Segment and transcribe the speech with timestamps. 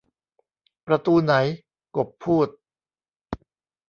[0.85, 1.33] 'ประตูไหน?'
[1.95, 2.47] กบพูด